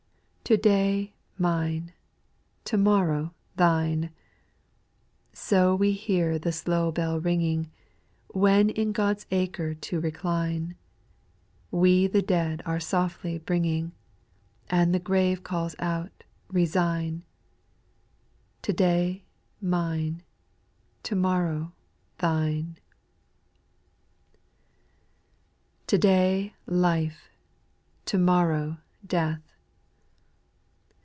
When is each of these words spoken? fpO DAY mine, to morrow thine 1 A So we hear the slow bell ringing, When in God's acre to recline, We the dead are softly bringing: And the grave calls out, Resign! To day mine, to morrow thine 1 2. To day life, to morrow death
fpO 0.43 0.61
DAY 0.61 1.13
mine, 1.37 1.93
to 2.65 2.75
morrow 2.75 3.33
thine 3.55 4.01
1 4.01 4.09
A 4.11 4.11
So 5.33 5.75
we 5.75 5.93
hear 5.93 6.37
the 6.37 6.51
slow 6.51 6.91
bell 6.91 7.21
ringing, 7.21 7.71
When 8.33 8.69
in 8.71 8.91
God's 8.91 9.25
acre 9.31 9.73
to 9.73 10.01
recline, 10.01 10.75
We 11.71 12.05
the 12.07 12.21
dead 12.21 12.61
are 12.65 12.81
softly 12.81 13.37
bringing: 13.37 13.93
And 14.69 14.93
the 14.93 14.99
grave 14.99 15.41
calls 15.41 15.73
out, 15.79 16.25
Resign! 16.51 17.23
To 18.63 18.73
day 18.73 19.23
mine, 19.61 20.21
to 21.03 21.15
morrow 21.15 21.71
thine 22.17 22.77
1 25.87 25.87
2. 25.87 25.87
To 25.87 25.97
day 25.97 26.53
life, 26.65 27.29
to 28.03 28.17
morrow 28.17 28.79
death 29.07 29.39